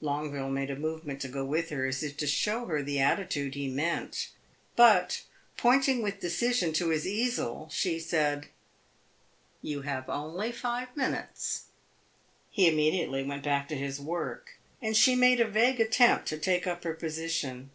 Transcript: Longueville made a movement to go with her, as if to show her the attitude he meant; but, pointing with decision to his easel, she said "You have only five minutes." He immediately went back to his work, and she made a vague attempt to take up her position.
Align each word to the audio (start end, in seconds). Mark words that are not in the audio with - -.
Longueville 0.00 0.48
made 0.48 0.70
a 0.70 0.76
movement 0.76 1.20
to 1.20 1.28
go 1.28 1.44
with 1.44 1.68
her, 1.68 1.84
as 1.84 2.02
if 2.02 2.16
to 2.16 2.26
show 2.26 2.64
her 2.64 2.82
the 2.82 3.00
attitude 3.00 3.54
he 3.54 3.68
meant; 3.68 4.30
but, 4.76 5.24
pointing 5.58 6.00
with 6.02 6.20
decision 6.20 6.72
to 6.72 6.88
his 6.88 7.06
easel, 7.06 7.68
she 7.70 8.00
said 8.00 8.48
"You 9.60 9.82
have 9.82 10.08
only 10.08 10.52
five 10.52 10.96
minutes." 10.96 11.64
He 12.50 12.66
immediately 12.66 13.22
went 13.22 13.42
back 13.42 13.68
to 13.68 13.76
his 13.76 14.00
work, 14.00 14.56
and 14.80 14.96
she 14.96 15.14
made 15.14 15.38
a 15.38 15.46
vague 15.46 15.80
attempt 15.80 16.28
to 16.28 16.38
take 16.38 16.66
up 16.66 16.82
her 16.84 16.94
position. 16.94 17.70